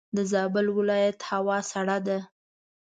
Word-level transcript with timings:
دزابل 0.17 0.65
ولایت 0.77 1.19
هوا 1.31 1.57
سړه 1.71 1.97
ده. 2.07 2.17